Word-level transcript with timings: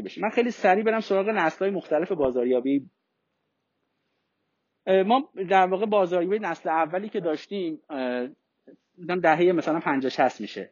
بشه. 0.00 0.20
من 0.20 0.30
خیلی 0.30 0.50
سریع 0.50 0.84
برم 0.84 1.00
سراغ 1.00 1.28
نسل 1.28 1.70
مختلف 1.70 2.12
بازاریابی. 2.12 2.90
ما 4.86 5.28
در 5.48 5.66
واقع 5.66 5.86
بازاریابی 5.86 6.38
نسل 6.38 6.68
اولی 6.68 7.08
که 7.08 7.20
داشتیم 7.20 7.80
دهه 9.22 9.52
مثلا 9.52 9.80
50 9.80 10.10
60 10.10 10.40
میشه. 10.40 10.70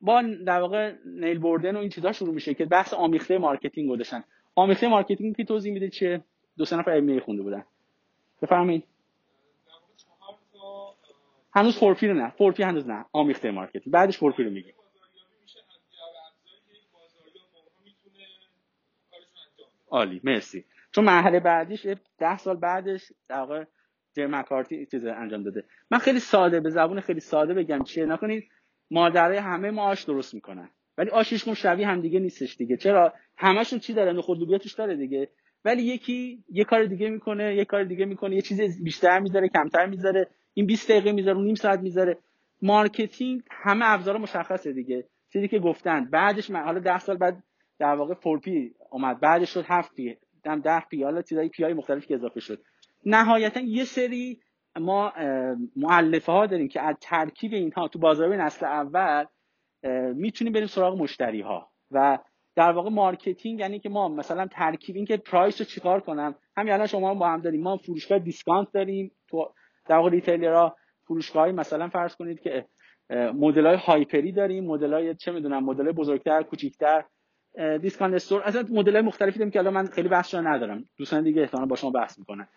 با 0.00 0.22
در 0.46 0.60
واقع 0.60 0.94
نیل 1.04 1.38
بوردن 1.38 1.76
و 1.76 1.78
این 1.78 1.88
چیزا 1.88 2.12
شروع 2.12 2.34
میشه 2.34 2.54
که 2.54 2.64
بحث 2.64 2.94
آمیخته 2.94 3.38
مارکتینگ 3.38 3.88
رو 3.88 3.96
داشتن. 3.96 4.24
آمیخته 4.54 4.88
مارکتینگ 4.88 5.36
که 5.36 5.44
توضیح 5.44 5.72
میده 5.72 5.88
چیه؟ 5.88 6.24
دو 6.56 6.64
سه 6.64 6.76
نفر 6.76 6.90
علمی 6.90 7.20
خونده 7.20 7.42
بودن. 7.42 7.64
بفرمایید. 8.42 8.84
هنوز 11.54 11.78
four 11.78 12.00
P 12.00 12.06
نه. 12.06 12.30
four 12.30 12.56
P 12.56 12.62
هنوز 12.62 12.88
نه. 12.88 13.04
آمیخته 13.12 13.50
مارکتینگ. 13.50 13.94
بعدش 13.94 14.18
four 14.18 14.37
P 14.37 14.42
رو 14.44 14.50
میگیم. 14.50 14.74
عالی. 19.96 20.20
مرسی. 20.24 20.64
چون 20.92 21.04
مرحله 21.04 21.40
بعدیش 21.40 21.86
ده 22.18 22.38
سال 22.38 22.56
بعدش 22.56 23.12
در 23.28 23.38
واقع 23.38 23.64
جروم 24.16 24.26
مک‌کارتی 24.26 24.86
چیز 24.86 25.06
انجام 25.06 25.42
داده. 25.42 25.64
من 25.90 25.98
خیلی 25.98 26.20
ساده 26.20 26.60
به 26.60 26.70
زبون 26.70 27.00
خیلی 27.00 27.20
ساده 27.20 27.54
بگم 27.54 27.82
چیه؟ 27.82 28.06
نگاه 28.06 28.20
کنید 28.20 28.44
مادرای 28.90 29.36
همه 29.36 29.70
ما 29.70 29.82
آش 29.82 30.02
درست 30.02 30.34
می‌کنن. 30.34 30.70
ولی 30.98 31.10
آشش 31.10 31.48
شبیه 31.48 31.86
هم 31.86 32.00
دیگه 32.00 32.20
نیستش 32.20 32.56
دیگه. 32.56 32.76
چرا؟ 32.76 33.12
همشون 33.36 33.78
چی 33.78 33.92
داره 33.92 34.20
خود 34.20 34.60
داره 34.78 34.96
دیگه. 34.96 35.28
ولی 35.64 35.82
یکی 35.82 36.44
یه 36.48 36.64
کار 36.64 36.84
دیگه 36.84 37.10
می‌کنه 37.10 37.56
یه 37.56 37.64
کار 37.64 37.84
دیگه 37.84 38.04
می‌کنه 38.04 38.36
یه 38.36 38.42
چیز 38.42 38.82
بیشتر 38.84 39.20
می‌ذاره 39.20 39.48
کمتر 39.48 39.86
می‌ذاره. 39.86 40.28
این 40.54 40.66
20 40.66 40.90
دقیقه 40.90 41.12
می‌ذاره 41.12 41.38
نیم 41.38 41.54
ساعت 41.54 41.80
می‌ذاره. 41.80 42.18
مارکتینگ 42.62 43.42
همه 43.50 43.84
ابزار 43.88 44.18
مشخصه 44.18 44.72
دیگه. 44.72 45.04
چیزی 45.32 45.48
که 45.48 45.58
گفتن. 45.58 46.04
بعدش 46.04 46.50
حالا 46.50 46.78
10 46.78 46.98
سال 46.98 47.16
بعد 47.16 47.42
در 47.78 47.94
واقع 47.94 48.14
four 48.14 48.62
P 48.62 48.74
اومد. 48.96 49.20
بعدش 49.20 49.50
شد 49.50 49.64
7 49.68 49.94
P 49.94 50.16
دم 50.44 50.60
10 50.60 50.80
P 50.80 51.02
حالا 51.02 51.22
چیزای 51.22 51.48
P 51.48 51.64
های 51.64 51.74
مختلفی 51.74 52.06
که 52.06 52.14
اضافه 52.14 52.40
شد. 52.40 52.62
نهایتا 53.06 53.60
یه 53.60 53.84
سری 53.84 54.40
ما 54.80 55.12
مولفه 55.76 56.32
ها 56.32 56.46
داریم 56.46 56.68
که 56.68 56.80
از 56.80 56.96
ترکیب 57.00 57.52
اینها 57.52 57.88
تو 57.88 57.98
بازار 57.98 58.36
نسل 58.36 58.66
اول 58.66 59.24
می‌تونیم 60.14 60.52
بریم 60.52 60.66
سراغ 60.66 60.98
مشتری 60.98 61.40
ها 61.40 61.70
و 61.90 62.18
در 62.56 62.72
واقع 62.72 62.90
مارکتینگ 62.90 63.60
یعنی 63.60 63.78
که 63.78 63.88
ما 63.88 64.08
مثلا 64.08 64.46
ترکیب 64.46 64.96
این 64.96 65.04
که 65.04 65.16
price 65.16 65.60
رو 65.60 65.66
چیکار 65.66 66.00
کنم؟ 66.00 66.34
همین 66.56 66.72
الان 66.72 66.86
شما 66.86 67.14
با 67.14 67.28
هم 67.28 67.40
داریم. 67.40 67.62
ما 67.62 67.76
فروشگاه 67.76 68.18
discount 68.18 68.68
داریم. 68.72 69.12
تو 69.28 69.54
در 69.86 69.96
واقع 69.96 70.10
retailer 70.10 70.69
ها 70.69 70.76
فروشگاهی 71.04 71.52
مثلا 71.52 71.88
فرض 71.88 72.16
کنید 72.16 72.40
که 72.40 72.66
مدل 73.10 73.66
های 73.66 73.76
هایپری 73.76 74.32
داریم. 74.32 74.64
مدل 74.64 74.92
های 74.92 75.14
چه 75.14 75.32
می‌دونم 75.32 75.64
مدل 75.64 75.92
بزرگتر 75.92 76.42
کوچیکتر. 76.42 77.04
discount 77.82 78.14
store 78.14 78.42
اصلا 78.42 78.64
مدل 78.70 79.00
مختلفی 79.00 79.38
داریم 79.38 79.50
که 79.50 79.58
الان 79.58 79.74
من 79.74 79.86
خیلی 79.86 80.08
بحث 80.08 80.34
ندارم. 80.34 80.84
دوستان 80.96 81.22
دیگه 81.22 81.42
احتمالاً 81.42 81.66
با 81.66 81.76
شما 81.76 81.90
بحث 81.90 82.18
می‌کنن. 82.18 82.48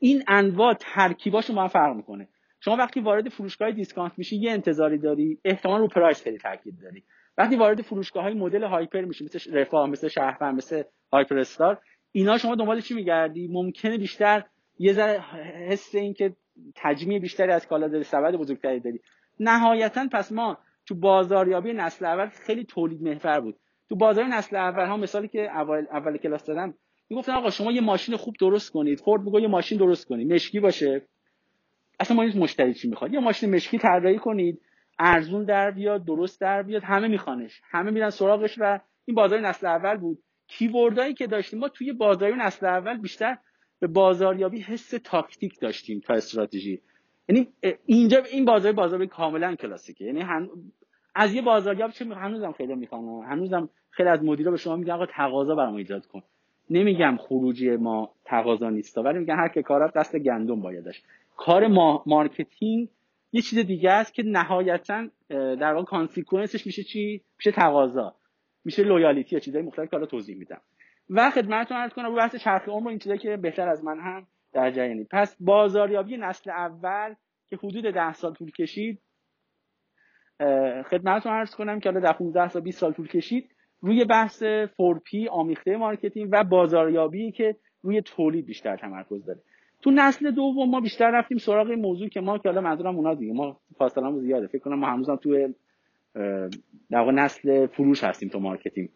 این 0.00 0.24
انواع 0.28 0.74
ترکیباشو 0.74 1.54
با 1.54 1.68
فرق 1.68 1.96
می‌کنه. 1.96 2.28
شما 2.60 2.76
وقتی 2.76 3.00
وارد 3.00 3.28
فروشگاه 3.28 3.70
discount 3.70 4.12
میشی 4.16 4.36
یه 4.36 4.52
انتظاری 4.52 4.98
داری. 4.98 5.38
احتمال 5.44 5.80
رو 5.80 5.88
price 5.88 6.22
خیلی 6.22 6.38
تاکید 6.38 6.74
داری. 6.82 7.04
وقتی 7.38 7.56
وارد 7.56 7.82
فروشگاه 7.82 8.22
های 8.22 8.34
مدل 8.34 8.64
هایپر 8.64 9.00
میشی 9.00 9.24
مثل 9.24 9.54
رفاه 9.54 9.90
مثل 9.90 10.08
شهروند 10.08 10.56
مثل 10.56 10.82
هایپر 11.12 11.38
استار 11.38 11.78
اینا 12.12 12.38
شما 12.38 12.54
دنبال 12.54 12.80
چی 12.80 12.94
میگردی؟ 12.94 13.48
ممکنه 13.48 13.98
بیشتر 13.98 14.44
یه 14.78 14.92
ذره 14.92 15.20
حس 15.68 15.94
این 15.94 16.14
که 16.14 16.36
تجمیع 16.74 17.18
بیشتری 17.18 17.52
از 17.52 17.66
کالا 17.66 17.88
داری 17.88 18.04
سبد 18.04 18.34
بزرگتری 18.34 18.80
داری. 18.80 19.00
نهایتا 19.40 20.08
پس 20.12 20.32
ما 20.32 20.58
تو 20.86 20.94
بازاریابی 20.94 21.72
نسل 21.72 22.04
اول 22.04 22.26
خیلی 22.26 22.64
تولید 22.64 23.02
محور 23.02 23.40
بود. 23.40 23.56
تو 23.88 23.96
بازار 23.96 24.24
نسل 24.24 24.56
اول 24.56 24.86
ها 24.86 24.96
مثالی 24.96 25.28
که 25.28 25.50
اول, 25.50 25.86
اول 25.90 26.16
کلاس 26.16 26.44
دادم 26.44 26.74
می‌گفتن 27.08 27.32
آقا 27.32 27.50
شما 27.50 27.72
یه 27.72 27.80
ماشین 27.80 28.16
خوب 28.16 28.34
درست 28.40 28.70
کنید. 28.70 29.00
فورد 29.00 29.22
میگه 29.22 29.40
یه 29.40 29.48
ماشین 29.48 29.78
درست 29.78 30.06
کنید. 30.06 30.32
مشکی 30.32 30.60
باشه. 30.60 31.02
اصلا 32.00 32.16
ما 32.16 32.24
مشتری 32.24 32.74
چی 32.74 32.88
می‌خواد. 32.88 33.14
یه 33.14 33.20
ماشین 33.20 33.54
مشکی 33.54 33.78
طراحی 33.78 34.18
کنید. 34.18 34.60
ارزون 34.98 35.44
در 35.44 35.70
بیاد 35.70 36.04
درست 36.04 36.40
در 36.40 36.62
بیاد 36.62 36.82
همه 36.82 37.08
میخوانش. 37.08 37.60
همه 37.70 37.90
میرن 37.90 38.10
سراغش 38.10 38.58
و 38.58 38.80
این 39.04 39.14
بازار 39.14 39.40
نسل 39.40 39.66
اول 39.66 39.96
بود. 39.96 40.18
keyword 40.48 40.94
هایی 40.94 41.14
که 41.14 41.26
داشتیم 41.26 41.58
ما 41.58 41.68
توی 41.68 41.92
بازار 41.92 42.34
نسل 42.34 42.66
اول 42.66 42.98
بیشتر 42.98 43.38
به 43.80 43.86
بازاریابی 43.86 44.60
حس 44.60 44.94
تاکتیک 45.04 45.60
داشتیم 45.60 46.00
تا 46.00 46.14
استراتژی. 46.14 46.80
یعنی 47.28 47.48
اینجا 47.86 48.22
این 48.22 48.44
بازار 48.44 48.72
بازار 48.72 49.06
کاملا 49.06 49.54
کلاسیکه. 49.54 50.04
یعنی. 50.04 50.24
از 51.18 51.34
یه 51.34 51.42
بازاریاب 51.42 51.90
چه 51.90 52.04
هنوزم 52.04 52.52
خیلی 52.52 52.74
می‌خوام. 52.74 53.20
هنوزم 53.20 53.68
خیلی 53.90 54.08
از 54.08 54.24
مدیرا 54.24 54.50
به 54.50 54.56
شما 54.56 54.76
میگن 54.76 54.92
آقا 54.92 55.06
تقاضا 55.06 55.54
برام 55.54 55.74
ایجاد 55.74 56.06
کن. 56.06 56.22
نمیگم 56.70 57.16
خروجی 57.16 57.76
ما 57.76 58.10
تقاضا 58.24 58.70
نیست 58.70 58.98
ولی 58.98 59.18
میگن 59.18 59.36
هر 59.36 59.48
که 59.48 59.62
کارات 59.62 59.94
دست 59.94 60.16
گندم 60.16 60.60
بایدش. 60.60 61.02
کار 61.36 61.66
ما 61.66 62.02
مارکتینگ 62.06 62.88
یه 63.32 63.42
چیز 63.42 63.58
دیگه 63.58 63.90
است 63.90 64.14
که 64.14 64.22
نهایتا 64.22 65.06
در 65.28 65.72
واقع 65.72 65.84
consequence 65.84 66.53
ش 66.53 66.66
میشه 66.66 66.82
چی؟ 66.82 67.20
میشه 67.38 67.52
تقاضا. 67.52 68.14
میشه 68.64 68.82
loyalty 68.82 69.36
یا 69.36 69.40
چیزای 69.40 69.62
مختلف 69.62 69.90
که 69.90 69.96
حالا 69.96 70.06
توضیح 70.06 70.36
میدم. 70.36 70.60
و 71.10 71.30
خدمتتون 71.30 71.76
عرض 71.76 71.92
کنم 71.92 72.06
رو 72.06 72.16
بحث 72.16 72.36
چرخ 72.36 72.68
عمر 72.68 72.88
این 72.88 72.98
چیزایی 72.98 73.18
که 73.18 73.36
بهتر 73.36 73.68
از 73.68 73.84
من 73.84 73.98
هم 73.98 74.26
در 74.52 74.70
جریانی. 74.70 75.04
پس 75.04 75.36
بازاریابی 75.40 76.16
نسل 76.16 76.50
اول 76.50 77.14
که 77.50 77.56
حدود 77.56 77.84
ده 77.84 78.12
سال 78.12 78.34
طول 78.34 78.50
کشید 78.50 78.98
خدمتتون 80.90 81.32
عرض 81.32 81.54
کنم 81.54 81.80
که 81.80 81.88
حالا 81.88 82.00
در 82.00 82.12
15 82.12 82.48
سال 82.48 82.62
20 82.62 82.78
سال 82.78 82.92
طول 82.92 83.08
کشید 83.08 83.50
روی 83.80 84.04
بحث 84.04 84.42
four 84.76 85.18
P 85.18 85.28
آمیخته 85.28 85.76
مارکتینگ 85.76 86.28
و 86.32 86.44
بازاریابی 86.44 87.32
که 87.32 87.56
روی 87.82 88.02
تولید 88.02 88.46
بیشتر 88.46 88.76
تمرکز 88.76 89.24
داره. 89.24 89.40
تو 89.82 89.90
نسل 89.90 90.30
دوم 90.30 90.70
ما 90.70 90.80
بیشتر 90.80 91.10
رفتیم 91.10 91.38
سراغ 91.38 91.70
این 91.70 91.80
موضوع 91.80 92.08
که 92.08 92.20
ما 92.20 92.38
که 92.38 92.48
حالا 92.48 92.60
منظورم 92.60 92.96
اونا 92.96 93.14
دیگه. 93.14 93.32
ما 93.32 93.60
فاصله 93.78 94.20
زیاده. 94.20 94.46
فکر 94.46 94.58
کنم 94.62 94.78
ما 94.78 94.86
هنوزم 94.86 95.16
تو 95.16 95.52
در 96.90 96.98
واقع 96.98 97.12
نسل 97.12 97.66
فروش 97.66 98.04
هستیم 98.04 98.28
تو 98.28 98.40
مارکتینگ. 98.40 98.88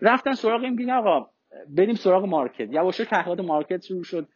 رفتن 0.00 0.32
سراغ 0.32 0.62
این 0.62 0.90
آقا 0.90 1.30
بریم 1.68 1.94
سراغ 1.94 2.24
market. 2.24 2.72
یواش 2.72 2.96
تحقیقات 2.96 3.40
market 3.40 3.82
شروع 3.84 4.04
شد. 4.04 4.28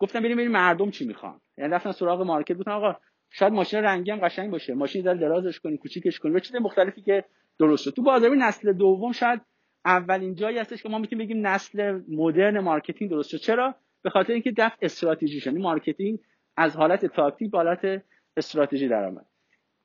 گفتم 0.00 0.20
بریم 0.20 0.36
بریم 0.36 0.50
مردم 0.50 0.90
چی 0.90 1.06
می‌خوان. 1.06 1.40
یعنی 1.58 1.72
رفتن 1.72 1.90
سراغ 1.92 2.22
market. 2.22 2.56
گفتن 2.56 2.70
آقا 2.70 2.96
شاید 3.36 3.52
ماشین 3.52 3.80
رنگی 3.80 4.10
هم 4.10 4.18
قشنگ 4.18 4.50
باشه. 4.50 4.74
ماشین 4.74 5.02
در 5.02 5.14
درازش 5.14 5.60
کنی 5.60 5.76
کوچیکش 5.76 6.18
کنی. 6.18 6.32
و 6.32 6.38
چیز 6.38 6.56
مختلفی 6.56 7.02
که 7.02 7.24
درست 7.58 7.84
شد. 7.84 7.90
تو 7.90 8.02
بازار 8.02 8.34
نسل 8.34 8.72
دوم 8.72 9.12
شاید 9.12 9.40
اولین 9.84 10.34
جایی 10.34 10.58
هستش 10.58 10.82
که 10.82 10.88
ما 10.88 10.98
می‌تونیم 10.98 11.26
بگیم 11.26 11.46
نسل 11.46 12.00
مدرن 12.08 12.58
مارکتینگ 12.58 13.10
درست 13.10 13.30
شد. 13.30 13.36
چرا؟ 13.36 13.74
به 14.02 14.10
خاطر 14.10 14.32
اینکه 14.32 14.52
دفع 14.56 14.76
استراتژی 14.82 15.40
شد. 15.40 15.54
مارکتینگ 15.54 16.18
از 16.56 16.76
حالت 16.76 17.06
تاکتیک 17.06 17.50
به 17.50 17.58
حالت 17.58 18.02
استراتژی 18.36 18.88
درآمد 18.88 19.26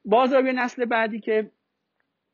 بازار 0.05 0.41
نسل 0.41 0.85
بعدی 0.85 1.19
که 1.19 1.51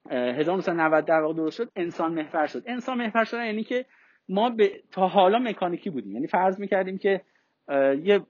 1990 0.09 1.05
در 1.05 1.21
واقع 1.21 1.33
درست 1.33 1.57
شد 1.57 1.71
انسان 1.75 2.13
محور 2.13 2.47
شد. 2.47 2.63
انسان 2.65 2.97
محور 2.97 3.23
شدن 3.23 3.45
یعنی 3.45 3.63
که 3.63 3.85
ما 4.29 4.49
به 4.49 4.83
تا 4.91 5.07
حالا 5.07 5.39
مکانیکی 5.39 5.89
بودیم. 5.89 6.11
یعنی 6.11 6.27
فرض 6.27 6.59
می‌کردیم 6.59 6.97
که 6.97 7.21
یه 8.03 8.21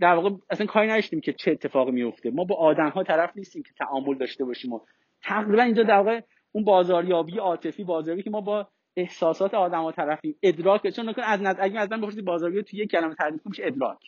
در 0.00 0.14
واقع 0.14 0.30
اصلا 0.50 0.66
کاری 0.66 0.88
نداشتیم 0.88 1.20
که 1.20 1.32
چه 1.32 1.50
اتفاقی 1.50 1.90
میفته 1.90 2.30
ما 2.30 2.44
با 2.44 2.54
آدم 2.54 2.88
ها 2.88 3.04
طرف 3.04 3.36
نیستیم 3.36 3.62
که 3.62 3.70
تعامل 3.78 4.18
داشته 4.18 4.44
باشیم. 4.44 4.72
و 4.72 4.80
تقریبا 5.22 5.62
اینجا 5.62 5.82
در 5.82 5.96
واقع 5.96 6.20
اون 6.52 6.64
بازاریابی 6.64 7.38
عاطفی 7.38 7.84
بازاریابی 7.84 8.22
که 8.22 8.30
ما 8.30 8.40
با 8.40 8.68
احساسات 8.96 9.54
آدم 9.54 9.82
ها 9.82 9.92
طرفیم 9.92 10.34
ادراک 10.42 10.90
چون 10.90 11.08
نکن 11.08 11.22
از 11.22 11.42
نظر 11.42 11.62
اگه 11.62 11.80
از 11.80 11.92
من 11.92 12.00
بپرسید 12.00 12.24
بازاریابی 12.24 12.62
تو 12.62 12.76
یک 12.76 12.90
کلمه 12.90 13.14
تعریف 13.14 13.46
میشه 13.46 13.66
ادراک. 13.66 13.98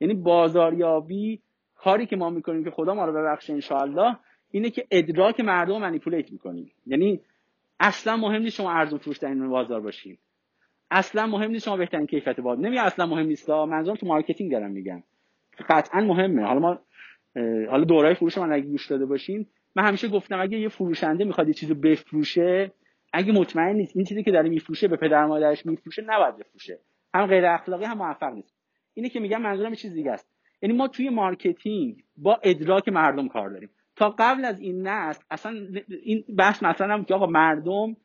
یعنی 0.00 0.14
بازاریابی 0.14 1.40
کاری 1.74 2.06
که 2.06 2.16
ما 2.16 2.30
می‌کنیم 2.30 2.64
که 2.64 2.70
خدا 2.70 2.94
ما 2.94 3.04
رو 3.04 3.12
ببخشه 3.12 3.52
ان 3.70 4.16
اینه 4.50 4.70
که 4.70 4.86
ادراک 4.90 5.40
مردم 5.40 5.78
manipulate 5.78 6.32
می‌کنیم. 6.32 6.72
یعنی 6.86 7.20
اصلا 7.80 8.16
مهم 8.16 8.42
نیست 8.42 8.56
شما 8.56 8.72
ارزون 8.72 8.98
فروش 8.98 9.18
در 9.18 9.28
این 9.28 9.48
بازار 9.48 9.80
باشین. 9.80 10.18
اصلا 10.92 11.26
مهم 11.26 11.50
نیست 11.50 11.64
شما 11.64 11.76
بهترین 11.76 12.06
کیفیت 12.06 12.40
بازار 12.40 12.64
نمی 12.64 12.78
اصلا 12.78 13.06
مهم 13.06 13.26
نیست. 13.26 13.50
منظورم 13.50 13.96
تو 13.96 14.06
مارکتینگ 14.06 14.52
دارم 14.52 14.70
میگم. 14.70 15.02
قطعا 15.68 16.00
مهمه. 16.00 16.44
حالا 16.44 16.60
ما 16.60 16.78
حالا 17.70 17.84
دورای 17.84 18.14
فروش 18.14 18.38
من 18.38 18.52
اگه 18.52 18.66
گوش 18.66 18.86
داده 18.86 19.06
باشین 19.06 19.46
من 19.76 19.84
همیشه 19.84 20.08
گفتم 20.08 20.40
اگه 20.40 20.58
یه 20.58 20.68
فروشنده 20.68 21.24
می‌خواد 21.24 21.48
یه 21.48 21.54
چیزو 21.54 21.74
بفروشه 21.74 22.72
اگه 23.12 23.32
مطمئن 23.32 23.76
نیست 23.76 23.96
این 23.96 24.04
چیزی 24.04 24.22
که 24.22 24.32
داره 24.32 24.48
میفروشه 24.48 24.88
به 24.88 24.96
پدر 24.96 25.26
مادرش 25.26 25.66
میفروشه 25.66 26.02
نباید 26.06 26.36
بفروشه. 26.36 26.78
هم 27.14 27.26
غیر 27.26 27.46
اخلاقی 27.46 27.84
هم 27.84 27.98
موفق 27.98 28.32
نیست. 28.32 28.54
اینه 28.94 29.08
که 29.08 29.20
میگم 29.20 29.42
منظورم 29.42 29.74
چیز 29.74 29.92
دیگه 29.92 30.12
است. 30.12 30.28
یعنی 30.62 30.76
ما 30.76 30.88
توی 30.88 31.08
مارکتینگ 31.08 32.02
با 32.16 32.40
ادراک 32.42 32.88
مردم 32.88 33.28
کار 33.28 33.50
داریم. 33.50 33.70
تا 33.96 34.14
قبل 34.18 34.44
از 34.44 34.60
این 34.60 34.88
نسل 34.88 35.22
اصلا 35.30 35.54
این 36.02 36.24
بحث 36.38 36.62
مثلا 36.62 36.94
هم 36.94 37.04
که 37.04 37.14
آقا 37.14 37.26
مردم 37.26 37.96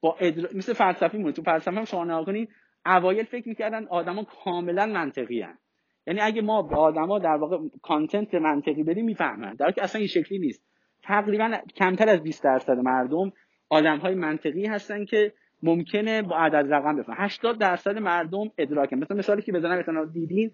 با 0.00 0.16
ادراک 0.20 0.56
مثل 0.56 0.72
فلسفی 0.72 1.18
مونه. 1.18 1.32
تو 1.32 1.42
فلسفه 1.42 1.70
هم 1.70 1.84
شما 1.84 2.24
کنید 2.24 2.48
اوایل 2.86 3.24
فکر 3.24 3.48
می‌کردن 3.48 3.86
آدما 3.86 4.24
کاملا 4.44 4.86
منطقی 4.86 5.40
هن. 5.40 5.58
یعنی 6.06 6.20
اگه 6.20 6.42
ما 6.42 6.62
به 6.62 6.76
آدما 6.76 7.18
در 7.18 7.36
واقع 7.36 7.58
content 7.82 8.34
منطقی 8.34 8.82
بدیم 8.82 9.04
می‌فهمن. 9.04 9.54
در 9.54 9.70
که 9.70 9.82
اصلا 9.82 9.98
این 9.98 10.08
شکلی 10.08 10.38
نیست. 10.38 10.62
تقریبا 11.02 11.58
کمتر 11.76 12.08
از 12.08 12.22
20 12.22 12.44
درصد 12.44 12.78
مردم 12.78 13.32
آدم 13.68 13.98
های 13.98 14.14
منطقی 14.14 14.66
هستن 14.66 15.04
که 15.04 15.32
ممکنه 15.62 16.22
با 16.22 16.36
عدد 16.36 16.74
رقم 16.74 16.96
بفهم. 16.96 17.16
80 17.18 17.58
درصد 17.58 17.98
مردم 17.98 18.50
ادراکن. 18.58 18.98
مثلا 18.98 19.16
مثالی 19.16 19.42
که 19.42 19.52
بزنم 19.52 19.78
مثلا 19.78 20.04
دیدین 20.04 20.50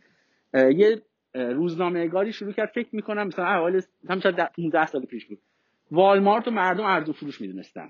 یه 0.54 1.02
روزنامه 1.34 2.00
نگاری 2.00 2.32
شروع 2.32 2.52
کرد. 2.52 2.68
فکر 2.74 2.88
می‌کنم 2.92 3.26
مثلا 3.26 3.44
اول 3.44 3.80
هم 4.08 4.20
15 4.56 4.86
سال 4.86 5.04
پیش 5.04 5.26
بود. 5.26 5.38
والمارت 5.90 6.48
و 6.48 6.50
مردم 6.50 6.84
ارز 6.84 7.08
و 7.08 7.12
فروش 7.12 7.40
می‌دونستن. 7.40 7.88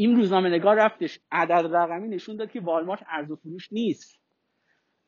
این 0.00 0.16
روزنامه 0.16 0.48
نگار 0.48 0.76
رفتش 0.76 1.20
عدد 1.30 1.74
رقمی 1.74 2.08
نشون 2.08 2.36
داد 2.36 2.50
که 2.50 2.60
والمارت 2.60 3.02
ارز 3.08 3.30
و 3.30 3.36
فروش 3.36 3.72
نیست. 3.72 4.20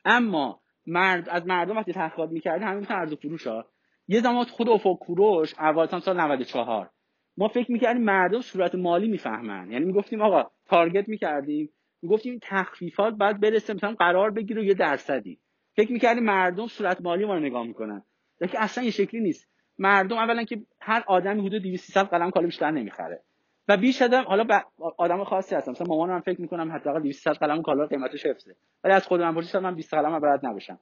اما 0.05 0.61
مرد 0.87 1.29
از 1.29 1.47
مردم 1.47 1.77
وقتی 1.77 1.93
تحقیقات 1.93 2.29
می‌کردن 2.29 2.67
همین 2.67 2.85
ارز 2.89 3.13
و 3.13 3.15
فروش 3.15 3.47
ها. 3.47 3.65
یه 4.07 4.21
زمان 4.21 4.45
خود 4.45 4.69
افق 4.69 4.97
کوروش 4.99 5.53
اول 5.59 5.99
سال 5.99 6.19
94 6.19 6.89
ما 7.37 7.47
فکر 7.47 7.71
می‌کردیم 7.71 8.03
مردم 8.03 8.41
صورت 8.41 8.75
مالی 8.75 9.07
می‌فهمن. 9.07 9.71
یعنی 9.71 9.85
می‌گفتیم 9.85 10.21
آقا 10.21 10.51
تارگت 10.65 11.09
می‌کردیم. 11.09 11.69
می‌گفتیم 12.01 12.39
تخفیفات 12.41 13.13
باید 13.13 13.39
برسه 13.39 13.73
مثلا 13.73 13.93
قرار 13.93 14.31
بگیره 14.31 14.65
یه 14.65 14.73
درصدی. 14.73 15.39
فکر 15.75 15.91
می‌کردیم 15.91 16.23
مردم 16.23 16.67
صورت 16.67 17.01
مالی 17.01 17.25
ما 17.25 17.33
رو 17.33 17.39
نگاه 17.39 17.67
می‌کنن. 17.67 18.03
که 18.39 18.63
اصلا 18.63 18.83
یه 18.83 18.91
شکلی 18.91 19.21
نیست. 19.21 19.47
مردم 19.77 20.17
اولا 20.17 20.43
که 20.43 20.61
هر 20.81 21.03
آدمی 21.07 21.47
حدود 21.47 21.61
200 21.61 21.97
قلم 21.97 22.31
کالا 22.31 22.45
بیشتر 22.45 22.71
نمی‌خره. 22.71 23.23
و 23.71 23.77
بیش 23.77 24.01
حالا 24.01 24.61
آدم 24.97 25.23
خاصی 25.23 25.55
هستم. 25.55 25.71
مثلا 25.71 25.87
مامانم 25.87 26.19
فکر 26.19 26.41
می‌کنم 26.41 26.71
حداقل 26.71 26.99
200 26.99 27.27
قلم 27.27 27.61
کالا 27.61 27.85
قیمتش 27.85 28.25
حفظه. 28.25 28.55
ولی 28.83 28.93
از 28.93 29.07
خود 29.07 29.21
من 29.21 29.35
پرسیدم 29.35 29.59
من 29.59 29.75
20 29.75 29.93
قلم 29.93 30.19
برات 30.19 30.43
نباشم. 30.43 30.79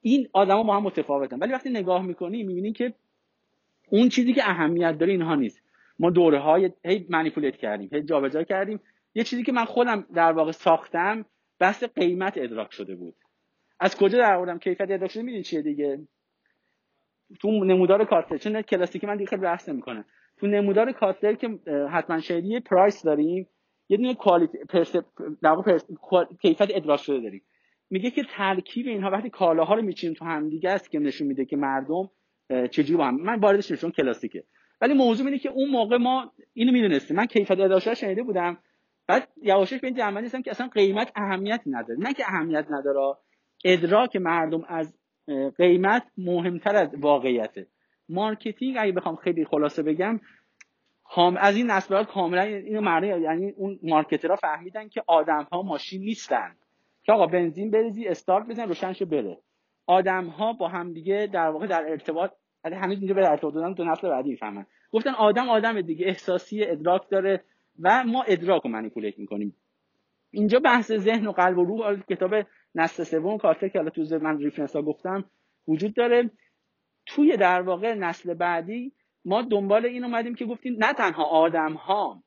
این 0.00 0.28
آدما 0.32 0.62
با 0.62 0.76
هم 0.76 0.82
متفاوتن. 0.82 1.38
ولی 1.38 1.52
وقتی 1.52 1.70
نگاه 1.70 2.02
می‌کنی 2.02 2.42
می‌بینی 2.42 2.72
که 2.72 2.94
اون 3.90 4.08
چیزی 4.08 4.32
که 4.32 4.50
اهمیت 4.50 4.98
داره 4.98 5.12
اینها 5.12 5.34
نیست. 5.34 5.62
ما 5.98 6.10
دوره 6.10 6.38
های 6.38 6.72
هی 6.84 7.06
manipulate 7.08 7.56
کردیم 7.56 7.88
هی 7.92 8.02
جابجا 8.02 8.42
کردیم. 8.42 8.80
یه 9.14 9.24
چیزی 9.24 9.42
که 9.42 9.52
من 9.52 9.64
خودم 9.64 10.06
در 10.14 10.32
واقع 10.32 10.52
ساختم 10.52 11.24
بحث 11.58 11.84
قیمت 11.84 12.32
ادراک 12.36 12.72
شده 12.72 12.94
بود. 12.94 13.14
از 13.80 13.96
کجا 13.96 14.18
در 14.18 14.34
آوردم؟ 14.34 14.58
کیفیت 14.58 14.90
ادراک 14.90 15.10
شده 15.10 15.22
می‌دونی 15.22 15.42
چیه 15.42 15.62
دیگه؟ 15.62 16.00
تو 17.40 17.64
نمودار 17.64 18.04
کاتلر 18.04 18.38
چون 18.38 18.62
کلاسیکی 18.62 19.06
من 19.06 19.16
دیگه 19.16 19.30
خیلی 19.30 19.42
بحث 19.42 19.68
نمی‌کنم 19.68 20.04
تو 20.40 20.46
نمودار 20.46 20.92
کاتلر 20.92 21.34
که 21.34 21.58
حتما 21.92 22.20
شدی 22.20 22.60
price 22.60 23.02
داریم 23.02 23.48
یه 23.88 23.96
دونه 23.96 24.14
quality 24.14 24.58
واقع 25.42 25.78
کیفیت 26.42 26.68
ادراک 26.74 27.00
شده 27.00 27.20
داریم. 27.20 27.42
میگه 27.90 28.10
که 28.10 28.22
ترکیب 28.36 28.86
اینها 28.86 29.10
وقتی 29.10 29.30
کالاها 29.30 29.74
رو 29.74 29.82
میچینیم 29.82 30.14
تو 30.14 30.24
هم 30.24 30.48
دیگه 30.48 30.70
است 30.70 30.90
که 30.90 30.98
نشون 30.98 31.26
میده 31.26 31.44
که 31.44 31.56
مردم 31.56 32.10
چجوری 32.70 32.96
با 32.96 33.04
هم 33.04 33.14
من 33.14 33.40
واردش 33.40 33.70
نشون 33.70 33.90
کلاسیکه. 33.90 34.44
ولی 34.80 34.94
موضوع 34.94 35.26
اینه 35.26 35.38
که 35.38 35.48
اون 35.48 35.70
موقع 35.70 35.96
ما 35.96 36.32
اینو 36.54 36.72
می‌دونستیم. 36.72 37.16
من 37.16 37.26
کیفیت 37.26 37.60
ادراک 37.60 37.94
شنیده 37.94 38.22
بودم. 38.22 38.58
بعد 39.06 39.28
یواشش 39.42 39.80
به 39.80 39.86
این 39.86 39.96
جنبه 39.96 40.42
که 40.42 40.50
اصلا 40.50 40.68
قیمت 40.68 41.12
اهمیتی 41.16 41.70
نداره. 41.70 42.00
نه 42.00 42.14
که 42.14 42.24
اهمیت 42.26 42.66
نداره 42.70 43.16
ادراک 43.64 44.16
مردم 44.16 44.64
از 44.68 44.98
قیمت 45.56 46.02
مهمتر 46.18 46.76
از 46.76 46.94
واقعیته. 46.94 47.66
مارکتینگ 48.08 48.76
اگه 48.78 48.92
بخوام 48.92 49.16
خیلی 49.16 49.44
خلاصه 49.44 49.82
بگم 49.82 50.20
از 51.36 51.56
این 51.56 51.70
نسل 51.70 52.04
کاملا 52.04 52.42
اینو 52.42 52.80
معنی 52.80 53.06
یعنی 53.06 53.50
اون 53.50 53.78
marketer 53.82 54.30
ها 54.30 54.36
فهمیدن 54.36 54.88
که 54.88 55.02
آدم 55.06 55.46
ها 55.52 55.62
ماشین 55.62 56.02
نیستن. 56.02 56.56
که 57.02 57.12
آقا 57.12 57.26
بنزین 57.26 57.70
بریزی 57.70 58.06
استارت 58.06 58.46
بزن 58.46 58.68
روشنشو 58.68 59.06
بره. 59.06 59.38
آدم 59.86 60.26
ها 60.26 60.52
با 60.52 60.68
هم 60.68 60.92
دیگه 60.92 61.28
در 61.32 61.48
واقع 61.48 61.66
در 61.66 61.90
ارتباط 61.90 62.30
هنوز 62.64 62.98
اینجا 62.98 63.14
به 63.14 63.30
ارتباط 63.30 63.54
دادن 63.54 63.72
دو 63.72 63.84
نسل 63.84 64.08
بعدی 64.08 64.30
می‌فهمن. 64.30 64.66
گفتن 64.92 65.10
آدم 65.10 65.48
آدم 65.48 65.80
دیگه 65.80 66.06
احساسی 66.06 66.64
ادراک 66.64 67.08
داره 67.10 67.44
و 67.80 68.04
ما 68.04 68.22
ادراک 68.22 68.62
رو 68.62 68.70
manipulate 68.70 69.18
می‌کنیم. 69.18 69.56
اینجا 70.30 70.58
بحث 70.58 70.92
ذهن 70.92 71.26
و 71.26 71.32
قلب 71.32 71.58
و 71.58 71.64
روح 71.64 72.00
کتاب 72.10 72.34
نسل 72.74 73.04
سوم 73.04 73.38
کاتلر 73.38 73.68
که 73.68 73.78
حالا 73.78 73.90
تو 73.90 74.18
من 74.18 74.38
reference 74.38 74.76
ها 74.76 74.82
گفتم 74.82 75.24
وجود 75.68 75.94
داره. 75.94 76.30
توی 77.08 77.36
در 77.36 77.60
واقع 77.60 77.94
نسل 77.94 78.34
بعدی 78.34 78.92
ما 79.24 79.42
دنبال 79.42 79.86
این 79.86 80.04
اومدیم 80.04 80.34
که 80.34 80.44
گفتیم 80.44 80.76
نه 80.78 80.92
تنها 80.92 81.24
آدم 81.24 81.72
ها 81.72 82.22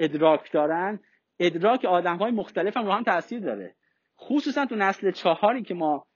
ادراک 0.00 0.52
دارن 0.52 1.00
ادراک 1.38 1.84
آدم 1.84 2.16
های 2.16 2.30
مختلف 2.32 2.76
هم 2.76 2.86
رو 2.86 2.92
هم 2.92 3.02
تاثیر 3.02 3.40
داره. 3.40 3.74
خصوصا 4.18 4.66
تو 4.66 4.76
نسل 4.76 5.10
چهاری 5.10 5.62
که 5.62 5.74
ما 5.74 6.06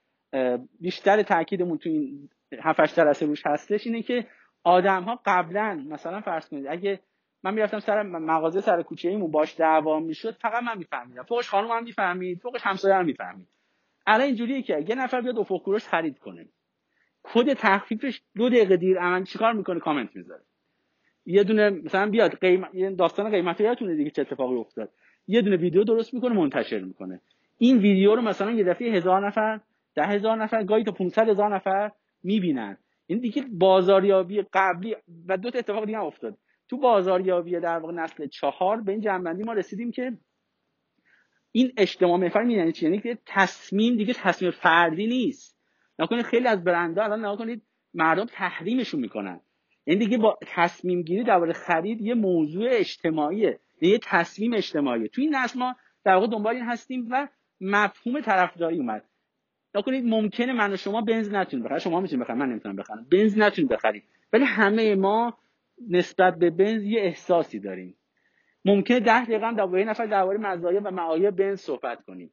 بیشتر 0.81 1.23
تاکیدمون 1.23 1.79
تو 1.79 1.89
این 1.89 2.31
7 2.63 2.97
جلسه 2.97 3.27
روش 3.27 3.47
هستش 3.47 3.87
اینه 3.87 4.03
که 4.03 4.27
آدم 4.65 5.03
ها 5.03 5.21
قبلا 5.25 5.85
مثلا 5.89 6.21
فرض 6.21 6.49
کنید 6.49 6.67
اگه 6.67 7.01
من 7.43 7.55
می‌رفتم 7.55 7.79
سر 7.79 8.03
مغازه 8.03 8.61
سر 8.61 8.83
کوچه 8.83 9.09
ایمون 9.09 9.31
باش 9.31 9.61
دعوا 9.61 10.01
می‌شد 10.01 10.37
فقط 10.41 10.63
من 10.63 10.79
میفهمیدم. 10.79 11.23
فوقش 11.23 11.49
خانم 11.49 11.71
هم 11.71 11.85
می‌فهمید 11.85 12.41
فوقش 12.41 12.61
همسایه 12.63 12.95
هم 12.95 13.05
می‌فهمید. 13.05 13.49
الان 14.07 14.27
اینجوریه 14.27 14.63
که 14.63 14.85
یه 14.89 14.95
نفر 14.95 15.21
بیاد 15.21 15.39
افق 15.39 15.79
خرید 15.79 16.19
کنه. 16.19 16.49
کد 17.35 17.53
تخفیفش 17.53 18.21
دو 18.37 18.49
دقیقه 18.49 18.77
دیر 18.77 18.99
عمل 18.99 19.25
چیکار 19.25 19.53
می‌کنه؟ 19.53 19.81
کامنت 19.81 20.17
می‌ذاره. 20.17 20.43
یه 21.27 21.45
دونه 21.45 21.71
مثلا 21.71 22.11
بیاد 22.11 22.39
قیمت 22.39 22.97
داستان 22.97 23.31
قیمت 23.31 23.61
یادتونه 23.61 23.95
دیگه 23.95 24.11
چه 24.11 24.23
اتفاقی 24.23 24.57
افتاد. 24.57 24.91
یه 25.27 25.43
دونه 25.43 25.57
ویدیو 25.57 25.85
درست 25.85 26.15
می‌کنه 26.15 26.35
منتشر 26.35 26.79
می‌کنه. 26.79 27.21
این 27.59 27.79
ویدیو 27.79 28.15
رو 28.15 28.23
مثلا 28.23 28.51
یه 28.51 28.65
دفعه 28.65 28.93
هزار 28.93 29.27
نفر 29.27 29.61
ده 29.95 30.07
هزار 30.07 30.37
نفر 30.43 30.65
گاهی 30.65 30.85
تا 30.85 30.93
500 30.93 31.29
هزار 31.29 31.55
نفر 31.55 31.91
می‌بینن. 32.23 32.79
این 33.07 33.19
دیگه 33.19 33.45
بازاریابی 33.53 34.43
قبلی 34.53 34.97
و 35.29 35.37
دو 35.37 35.51
تا 35.51 35.59
اتفاق 35.59 35.85
دیگه 35.85 35.99
افتاد. 35.99 36.39
تو 36.69 36.77
بازاریابی 36.77 37.61
در 37.61 37.79
واقع 37.79 37.93
نسل 37.93 38.27
چهار 38.27 38.81
به 38.81 38.93
این 38.93 39.01
جنبندی 39.01 39.43
ما 39.43 39.53
رسیدیم 39.53 39.91
که 39.91 40.19
این 41.53 41.73
اجتماع 41.77 42.19
محور 42.19 42.51
یعنی 42.51 42.73
چی؟ 42.73 42.85
یعنی 42.85 43.01
که 43.01 43.19
تصمیم 43.27 43.97
دیگه 43.97 44.15
تصمیم 44.15 44.51
فردی 44.51 45.07
نیست. 45.07 45.54
نکنید 45.99 46.25
خیلی 46.25 46.49
از 46.49 46.65
برندها 46.65 47.05
الان 47.05 47.25
نکنید 47.25 47.63
مردم 47.95 48.25
تحریمشون 48.25 49.01
می‌کنن. 49.01 49.41
این 49.85 49.99
دیگه 49.99 50.19
با 50.19 50.39
تصمیم 50.47 51.03
گیری 51.03 51.25
درباره 51.25 51.53
خرید 51.53 52.01
یه 52.01 52.15
موضوع 52.15 52.69
اجتماعیه 52.71 53.61
یه 53.81 53.99
تصمیم 54.03 54.55
اجتماعیه. 54.55 55.09
توی 55.09 55.25
این 55.25 55.37
نسل 55.37 55.59
ما 55.59 55.77
در 56.05 56.15
واقع 56.15 56.27
دنبال 56.27 56.55
این 56.55 56.65
هستیم 56.65 57.09
و 57.11 57.29
مفهوم 57.61 58.21
طرفداری 58.21 58.79
اومد. 58.79 59.05
نکنید 59.75 60.05
ممکنه 60.05 60.53
من 60.53 60.73
و 60.73 60.77
شما 60.77 61.01
بنز 61.01 61.33
نتونیم 61.33 61.65
بخرید 61.67 61.81
شما 61.81 62.01
می‌تونید 62.01 62.25
بخرید 62.25 62.39
من 62.39 62.49
نمی‌تونم 62.49 62.77
بخرم. 62.77 63.07
بنز 63.13 63.39
نتونید 63.39 63.71
بخرید 63.71 64.05
ولی 64.33 64.45
همه 64.45 64.95
ما 64.95 65.39
نسبت 65.89 66.39
به 66.39 66.51
بنز 66.51 66.85
یه 66.85 67.01
احساسی 67.01 67.59
داریم. 67.59 67.97
ممکنه 68.65 69.01
ده 69.01 69.25
دقیقه 69.25 69.47
هم 69.47 69.57
درباره 69.57 69.85
نفر 69.85 70.07
درباره 70.07 70.39
مزایا 70.39 70.81
و 70.85 70.91
معایب 70.91 71.37
بنز 71.37 71.61
صحبت 71.61 72.05
کنیم. 72.05 72.31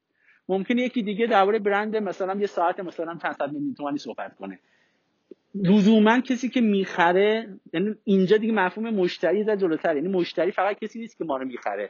ممکنه 0.52 0.82
یکی 0.82 1.04
دیگه 1.04 1.28
درباره 1.28 1.60
برند 1.60 1.96
مثلا 1.96 2.40
یه 2.40 2.48
ساعت 2.48 2.80
مثلا 2.80 3.18
چند 3.22 3.34
صد 3.34 3.52
میلیون 3.52 3.74
تومانی 3.74 3.98
صحبت 3.98 4.36
کنه. 4.36 4.60
لزوما 5.56 6.20
کسی 6.20 6.50
که 6.50 6.62
می‌خره 6.62 7.48
یعنی 7.74 7.96
اینجا 8.04 8.38
دیگه 8.38 8.54
مفهوم 8.54 8.90
مشتری 8.90 9.44
زد 9.44 9.60
جلوتر 9.60 9.96
یعنی 9.96 10.08
مشتری 10.08 10.52
فقط 10.52 10.80
کسی 10.80 11.00
نیست 11.00 11.18
که 11.18 11.24
ما 11.24 11.38
رو 11.38 11.46
می‌خره. 11.46 11.90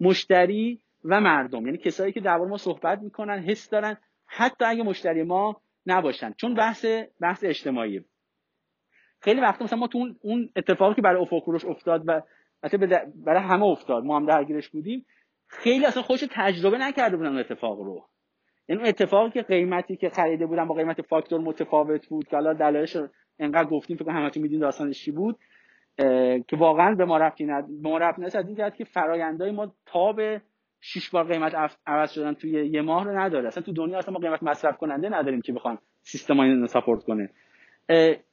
مشتری 0.00 0.80
و 1.04 1.20
مردم. 1.20 1.66
یعنی 1.66 1.78
کسایی 1.78 2.12
که 2.12 2.20
درباره 2.20 2.50
ما 2.50 2.56
صحبت 2.56 2.98
می‌کنن 2.98 3.38
حس 3.38 3.70
دارن. 3.70 3.96
حتی 4.26 4.64
اگه 4.64 4.82
مشتری 4.82 5.22
ما 5.22 5.60
نباشن. 5.86 6.32
چون 6.36 6.54
بحث 6.54 6.86
بحث 7.20 7.44
اجتماعی. 7.44 8.04
خیلی 9.20 9.40
وقتا 9.40 9.64
مثلا 9.64 9.78
ما 9.78 9.86
تو 9.86 10.08
اون 10.22 10.48
اتفاقی 10.56 10.94
که 10.94 11.02
برای 11.02 11.22
افق 11.22 11.48
افتاد 11.48 12.02
و 12.06 12.22
برای 13.14 13.42
همه 13.42 13.64
افتاد. 13.64 14.04
ما 14.04 14.16
هم 14.16 14.26
درگیرش 14.26 14.68
بودیم. 14.68 15.06
خیلی 15.52 15.86
اصلا 15.86 16.02
خوش 16.02 16.24
تجربه 16.30 16.78
نکرده 16.78 17.16
بودن 17.16 17.38
اتفاق 17.38 17.80
رو. 17.80 18.04
این 18.66 18.86
اتفاقی 18.86 19.30
که 19.30 19.42
قیمتی 19.42 19.96
که 19.96 20.08
خریده 20.08 20.46
بودن 20.46 20.64
با 20.68 20.74
قیمت 20.74 21.02
فاکتور 21.02 21.40
متفاوت 21.40 22.06
بود 22.06 22.28
که 22.28 22.36
حالا 22.36 22.52
دلایلش 22.52 22.96
انقدر 23.38 23.68
گفتیم 23.68 23.96
فکر 23.96 24.10
همتون 24.10 24.42
میدین 24.42 24.60
داستانش 24.60 25.04
چی 25.04 25.10
بود 25.10 25.38
که 26.48 26.56
واقعا 26.58 26.94
به 26.94 27.04
ما 27.04 27.18
رفتی 27.18 27.44
ند... 27.44 27.82
به 27.82 27.88
ما 27.88 27.98
رفتی 27.98 28.24
از 28.24 28.48
این 28.48 28.70
که 28.70 28.84
فرایندهای 28.84 29.50
ما 29.50 29.74
تا 29.86 30.12
به 30.12 30.42
شش 30.80 31.10
بار 31.10 31.24
قیمت 31.24 31.54
عوض 31.86 32.12
شدن 32.12 32.34
توی 32.34 32.50
یه 32.50 32.82
ماه 32.82 33.04
رو 33.04 33.18
نداره. 33.18 33.46
اصلا 33.46 33.62
تو 33.62 33.72
دنیا 33.72 33.98
اصلا 33.98 34.14
ما 34.14 34.20
قیمت 34.20 34.42
مصرف 34.42 34.76
کننده 34.76 35.08
نداریم 35.08 35.40
که 35.40 35.52
بخوام 35.52 35.78
سیستم 36.02 36.40
اینو 36.40 36.66
ساپورت 36.66 37.04
کنه. 37.04 37.30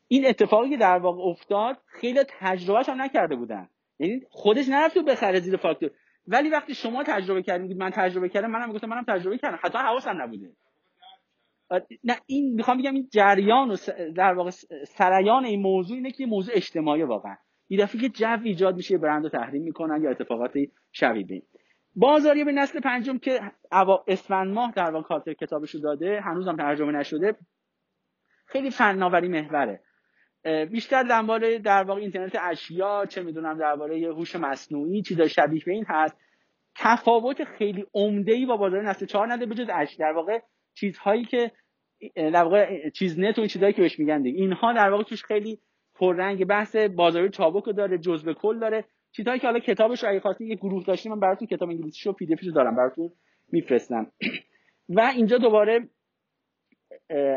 این 0.08 0.28
اتفاقی 0.28 0.78
در 0.78 0.98
واقع 0.98 1.22
افتاد 1.24 1.78
خیلی 1.86 2.20
تجربهش 2.40 2.90
هم 2.90 3.02
نکرده 3.02 3.36
بودن. 3.36 3.70
یعنی 4.00 4.22
خودش 4.30 4.70
نرفت 4.70 4.98
بخره 4.98 5.40
زیر 5.40 5.58
فاکتور. 5.58 5.92
ولی 6.32 6.50
وقتی 6.50 6.74
شما 6.74 7.04
تجربه 7.04 7.42
کردید 7.42 7.78
من 7.78 7.90
تجربه 7.90 8.30
کردم 8.30 8.52
منم 8.52 8.72
گفتم 8.72 8.88
منم 8.88 9.04
تجربه 9.08 9.38
کردم. 9.38 9.60
حتی 9.64 9.78
حواسم 9.78 10.22
نبوده. 10.22 10.52
نه 12.04 12.18
این 12.26 12.54
می‌خوام 12.54 12.78
بگم 12.78 12.94
این 12.94 13.08
جریان 13.12 13.72
و 13.72 13.76
در 14.16 14.34
واقع 14.34 14.50
سریان 14.88 15.46
این 15.46 15.62
موضوع 15.62 15.98
اینه 15.98 16.12
که 16.12 16.26
موضوع 16.26 16.56
اجتماعی 16.56 17.04
واقعا. 17.04 17.36
یه 17.70 17.84
دفعه 17.84 18.02
که 18.02 18.10
جو 18.10 18.38
ایجاد 18.44 18.76
میشه 18.76 18.98
برند 18.98 19.24
رو 19.24 19.30
تحریم 19.30 19.64
می‌کنن 19.64 20.04
یا 20.04 20.12
اتفاقاتی 20.12 20.72
شبیه 20.92 21.44
بازاری 21.96 22.44
به 22.44 22.52
نسل 22.52 22.80
پنجم 22.80 23.18
که 23.18 23.42
اسفند 24.08 24.54
ماه 24.54 24.72
در 24.72 24.92
واقع 24.92 25.08
کاتر 25.08 25.34
کتابشو 25.34 25.80
داده 25.80 26.22
هنوزم 26.22 26.56
ترجمه 26.56 26.92
نشده 26.92 27.36
خیلی 28.46 28.72
فناوری 28.72 29.28
محوره. 29.28 29.84
بیشتر 30.44 31.04
درباره 31.04 31.60
در 31.60 31.84
واقع 31.84 32.02
اینترنت 32.02 32.38
اشیا 32.42 33.06
چه 33.10 33.24
می‌دونم 33.24 33.58
درباره 33.58 34.14
هوش 34.14 34.36
مصنوعی 34.36 35.02
چیزای 35.02 35.30
شبیه 35.30 35.64
به 35.66 35.72
این 35.72 35.86
هست. 35.88 36.18
تفاوت 36.76 37.44
خیلی 37.44 37.86
عمده 37.94 38.32
ای 38.32 38.46
با 38.46 38.58
بازار 38.58 38.90
نسل 38.90 39.06
چهار 39.06 39.34
نده 39.34 39.46
بجز 39.46 39.68
اش. 39.74 39.96
در 39.96 40.12
واقع 40.12 40.40
چیزهایی 40.74 41.26
که 41.26 41.52
در 42.16 42.44
واقع 42.44 42.90
چیز 42.90 43.20
نت 43.20 43.38
و 43.38 43.42
این 43.42 43.48
چیزهایی 43.48 43.74
که 43.74 43.82
بهش 43.82 44.00
میگن 44.00 44.26
اینها 44.26 44.74
در 44.74 44.90
واقع 44.90 45.04
توش 45.04 45.24
خیلی 45.24 45.60
پررنگ 45.96 46.46
بحث 46.46 46.76
بازاری 46.76 47.30
چابک 47.30 47.76
داره 47.78 47.98
جزء 47.98 48.34
کل 48.34 48.60
داره. 48.60 48.86
چیزهایی 49.12 49.40
که 49.40 49.48
حالا 49.48 49.60
کتابش 49.60 50.04
اگه 50.04 50.20
خواستین 50.20 50.48
یه 50.48 50.56
گروه 50.56 50.84
داشتیم 50.84 51.12
من 51.12 51.20
براتون 51.20 51.48
کتاب 51.48 51.70
انگلیسی 51.70 52.00
شو 52.00 52.14
پی 52.14 52.26
دی 52.26 52.52
دارم 52.52 52.76
براتون 52.76 53.12
میفرستم. 53.52 54.12
و 54.96 55.00
اینجا 55.16 55.38
دوباره 55.38 55.90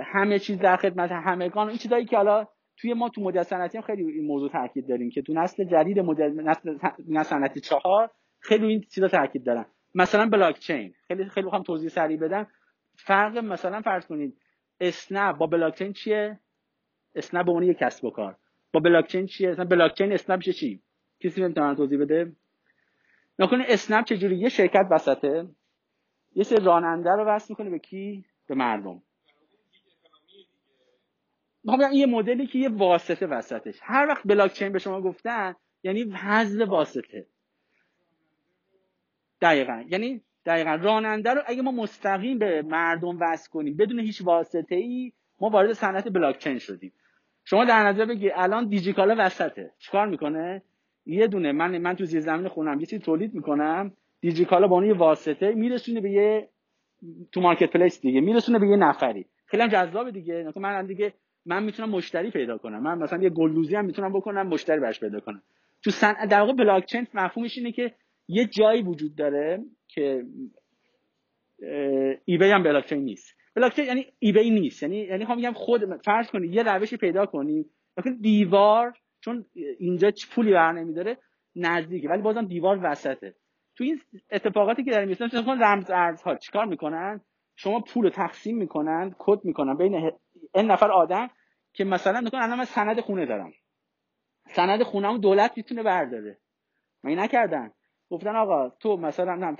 همه 0.04 0.38
چیز 0.38 0.58
در 0.58 0.76
خدمت 0.76 1.12
همگان. 1.12 1.68
این 1.68 1.78
چیزایی 1.78 2.04
که 2.04 2.16
حالا 2.16 2.46
توی 2.82 2.94
ما 2.94 3.08
تو 3.08 3.20
مدل 3.20 3.42
صنعتی 3.42 3.78
هم 3.78 3.84
خیلی 3.84 4.12
این 4.12 4.26
موضوع 4.26 4.50
تاکید 4.50 4.88
داریم 4.88 5.10
که 5.10 5.22
تو 5.22 5.32
نسل 5.32 5.64
جدید 5.64 5.98
مدل 5.98 6.40
نسل 7.08 7.22
صنعتی 7.22 7.60
چهار 7.60 8.10
خیلی 8.40 8.66
این 8.66 8.80
چیزا 8.80 9.08
تاکید 9.08 9.46
دارن. 9.46 9.64
مثلا 9.94 10.28
بلاک 10.28 10.58
چین 10.58 10.94
خیلی 11.08 11.24
خیلی 11.24 11.46
بخوام 11.46 11.62
توضیح 11.62 11.88
سریع 11.88 12.18
بدم. 12.18 12.46
فرق 12.96 13.38
مثلا 13.38 13.80
فرض 13.80 14.06
کنید 14.06 14.36
اسنپ 14.80 15.38
با 15.38 15.46
بلاک 15.46 15.74
چین 15.74 15.92
چیه؟ 15.92 16.40
اسنپ 17.14 17.46
یه 17.46 17.66
یک 17.66 17.78
کسب 17.78 18.04
و 18.04 18.10
کار. 18.10 18.36
با 18.72 18.80
بلاک 18.80 19.06
چین 19.06 19.26
چیه؟ 19.26 19.50
مثلا 19.50 19.64
بلاک 19.64 19.94
چین 19.94 20.12
اسنپ 20.12 20.40
چه 20.40 20.52
چی؟ 20.52 20.82
کسی 21.20 21.42
می‌تونه 21.42 21.74
توضیح 21.74 22.00
بده؟ 22.00 22.32
نکنه 23.38 23.64
اسنپ 23.68 24.04
چجوری؟ 24.04 24.36
یه 24.36 24.48
شرکت 24.48 24.86
وسطه. 24.90 25.48
یه 26.34 26.42
سری 26.42 26.64
راننده 26.64 27.10
رو 27.10 27.24
وصل 27.24 27.46
می‌کنه 27.50 27.70
به 27.70 27.78
کی؟ 27.78 28.24
به 28.48 28.54
مردم. 28.54 29.02
می‌خوام 31.64 31.92
یه 31.92 32.06
مدلی 32.06 32.46
که 32.46 32.58
یه 32.58 32.68
واسطه 32.68 33.26
وسطش. 33.26 33.78
هر 33.82 34.06
وقت 34.08 34.22
بلاک 34.26 34.52
چین 34.52 34.72
به 34.72 34.78
شما 34.78 35.00
گفتن 35.00 35.54
یعنی 35.82 36.02
حذف 36.02 36.68
واسطه. 36.68 37.26
دقیقا. 39.40 39.84
یعنی 39.88 40.20
دقیقا. 40.46 40.74
راننده 40.74 41.30
رو 41.30 41.42
اگه 41.46 41.62
ما 41.62 41.70
مستقیم 41.70 42.38
به 42.38 42.62
مردم 42.62 43.18
وصل 43.20 43.50
کنیم 43.50 43.76
بدون 43.76 44.00
هیچ 44.00 44.22
واسطه 44.24 44.74
ای 44.74 45.12
ما 45.40 45.48
وارد 45.48 45.72
صنعت 45.72 46.08
بلاک 46.08 46.38
چین 46.38 46.58
شدیم. 46.58 46.92
شما 47.44 47.64
در 47.64 47.86
نظر 47.88 48.04
بگیر 48.04 48.32
الان 48.34 48.68
دیجیکالا 48.68 49.14
وسطه. 49.18 49.72
چیکار 49.78 50.06
می‌کنه؟ 50.06 50.62
یه 51.06 51.26
دونه 51.26 51.52
من 51.52 51.78
من 51.78 51.96
تو 51.96 52.04
زیر 52.04 52.20
زمین 52.20 52.48
خونم 52.48 52.80
یه 52.80 52.86
چیزی 52.86 53.02
تولید 53.02 53.34
می‌کنم 53.34 53.92
دیجیکالا 54.20 54.66
با 54.68 54.76
اون 54.76 54.86
یه 54.86 54.94
واسطه 54.94 55.54
میرسونه 55.54 56.00
به 56.00 56.10
یه 56.10 56.48
تو 57.32 57.40
مارکت 57.40 57.70
پلیس 57.70 58.00
دیگه 58.00 58.20
میرسونه 58.20 58.58
به 58.58 58.68
یه 58.68 58.76
نفری. 58.76 59.26
خیلی 59.46 59.62
هم 59.62 59.68
جذابه 59.68 60.10
دیگه. 60.10 60.52
من 60.56 60.86
دیگه 60.86 61.14
من 61.46 61.62
می‌تونم 61.62 61.90
مشتری 61.90 62.30
پیدا 62.30 62.58
کنم. 62.58 62.82
من 62.82 62.98
مثلا 62.98 63.22
یه 63.22 63.30
گلدوزی 63.30 63.76
هم 63.76 63.84
می‌تونم 63.84 64.12
بکنم 64.12 64.46
مشتری 64.46 64.80
براش 64.80 65.00
پیدا 65.00 65.20
کنم. 65.20 65.42
تو 65.84 65.90
صنعت 65.90 66.28
در 66.28 66.40
واقع 66.40 66.52
بلاک 66.52 66.86
چین 66.86 67.06
مفهومش 67.14 67.58
اینه 67.58 67.72
که 67.72 67.94
یه 68.28 68.46
جایی 68.46 68.82
وجود 68.82 69.16
داره 69.16 69.64
که 69.88 70.24
ایبی 72.24 72.44
هم 72.44 72.62
بلاک 72.62 72.86
چین 72.86 73.04
نیست. 73.04 73.36
بلاک 73.54 73.74
چین 73.74 73.84
یعنی 73.84 74.06
ایبی 74.18 74.50
نیست. 74.50 74.82
یعنی 74.82 74.96
یعنی 74.96 75.26
میگم 75.36 75.52
خود 75.52 76.02
فرض 76.04 76.30
کنید 76.30 76.54
یه 76.54 76.62
روشی 76.62 76.96
پیدا 76.96 77.26
کنیم 77.26 77.70
مثلا 77.96 78.16
دیوار 78.20 78.92
چون 79.20 79.46
اینجا 79.78 80.12
پولی 80.30 80.52
بر 80.52 80.72
نمیداره 80.72 81.18
نزدیکه 81.56 82.08
ولی 82.08 82.22
بازم 82.22 82.46
دیوار 82.46 82.80
وسطه. 82.82 83.34
تو 83.76 83.84
این 83.84 84.00
اتفاقاتی 84.30 84.84
که 84.84 84.90
در 84.90 85.04
میفتن 85.04 85.28
چون 85.28 85.62
رمز 85.62 85.90
ارزها 85.90 86.36
چیکار 86.36 86.64
می‌کنن؟ 86.64 87.20
شما 87.56 87.80
پول 87.80 88.04
رو 88.04 88.10
تقسیم 88.10 88.56
می‌کنن 88.56 89.14
کد 89.18 89.44
می‌کنن 89.44 89.76
بین 89.76 90.12
این 90.54 90.70
نفر 90.70 90.90
آدم 90.90 91.30
که 91.72 91.84
مثلا 91.84 92.20
میگن 92.20 92.38
الان 92.38 92.58
من 92.58 92.64
سند 92.64 93.00
خونه 93.00 93.26
دارم. 93.26 93.52
سند 94.46 94.82
خونهمو 94.82 95.18
دولت 95.18 95.52
می‌تونه 95.56 95.82
برداره. 95.82 96.38
این 97.04 97.18
نکردن؟ 97.18 97.72
گفتن 98.10 98.36
آقا 98.36 98.68
تو 98.68 98.96
مثلا 98.96 99.32
هم 99.32 99.56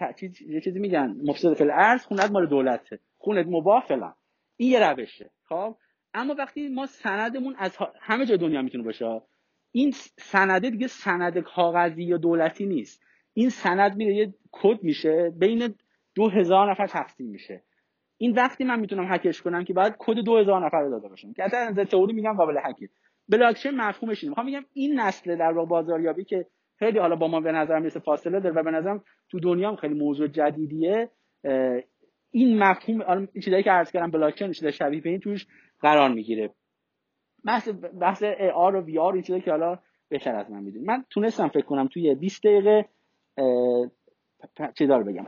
یه 0.46 0.61
چیزی 0.61 0.78
میگن 0.78 1.16
مفسد 1.25 1.54
فل 1.54 1.70
ارز 1.70 2.04
خونت 2.04 2.30
مال 2.30 2.46
دولته. 2.46 2.99
خونت 3.18 3.46
مباه 3.46 3.84
فلان. 3.88 4.14
این 4.56 4.70
یه 4.70 4.90
روشه. 4.90 5.30
خب؟ 5.44 5.76
اما 6.14 6.34
وقتی 6.38 6.68
ما 6.68 6.87
سندمون 6.87 7.54
از 7.58 7.76
همه 8.00 8.26
جای 8.26 8.38
دنیا 8.38 8.62
می‌تونه 8.62 8.84
باشه 8.84 9.20
این 9.72 9.90
سنده 10.18 10.70
دیگه 10.70 10.87
سند 10.87 11.38
کاغذی 11.38 12.02
یا 12.02 12.16
دولتی 12.16 12.66
نیست. 12.66 13.02
این 13.34 13.49
سند 13.49 13.96
میره 13.96 14.14
یه 14.14 14.34
کد 14.52 14.82
میشه 14.82 15.32
بین 15.37 15.75
دو 16.14 16.28
هزار 16.28 16.70
نفر 16.70 16.87
تقسیم 16.87 17.26
میشه. 17.26 17.62
این 18.23 18.33
وقتی 18.33 18.64
من 18.64 18.81
می‌تونم 18.81 19.12
هکش 19.12 19.43
کنم 19.43 19.64
که 19.64 19.73
بعد 19.73 19.97
کد 19.99 20.14
2000 20.25 20.67
نفر 20.67 20.88
داده 20.88 21.09
باشم. 21.09 21.33
که 21.33 21.43
از 21.43 21.76
تئوری 21.76 22.12
میگم 22.12 22.33
قابل 22.33 22.59
هکه 22.64 22.88
بلاکچین 23.29 23.76
مفهومش 23.76 24.23
اینه. 24.23 24.31
می‌خوام 24.31 24.47
میگم 24.47 24.64
این 24.73 25.00
نسل 25.00 25.37
در 25.37 25.52
واقع 25.52 25.69
بازاریابی 25.69 26.25
که 26.25 26.47
خیلی 26.79 26.99
حالا 26.99 27.17
با 27.17 27.29
ما 27.29 27.41
به 27.41 27.52
نظر 27.52 27.79
می‌رسه 27.79 28.00
فاصله 28.00 28.41
داره 28.41 28.55
و 28.55 28.62
به 28.62 28.71
نظرم 28.71 29.05
تو 29.31 29.41
دنیا 29.41 29.69
هم 29.69 29.76
خیلی 29.76 29.95
موضوع 29.95 30.29
جدیدیه. 30.29 31.11
این 32.31 32.59
مفهوم 32.59 33.29
چیزایی 33.45 33.62
که 33.62 33.71
عرض 33.71 33.93
کردم 33.93 34.11
بلاکچین 34.11 34.52
چیزای 34.52 34.73
شبیه 34.73 35.00
به 35.00 35.11
این 35.11 35.21
توش 35.21 35.47
قرار 35.81 36.11
می‌گیره. 36.11 36.50
بحث 37.45 37.69
بحث 38.00 38.23
آر 38.55 38.76
و 38.76 38.81
وی 38.81 38.99
آر 38.99 39.12
این 39.12 39.23
چیزایی 39.23 39.43
که 39.43 39.50
حالا 39.50 39.79
بهتر 40.09 40.35
از 40.35 40.50
من 40.50 40.62
می‌دونید. 40.62 40.88
من 40.88 41.05
تونستم 41.11 41.49
فکر 41.49 41.67
کنم 41.67 41.88
توی 41.88 42.14
20 42.14 42.47
دقیقه 42.47 42.85
چیزا 44.79 44.97
رو 44.97 45.05
بگم. 45.05 45.21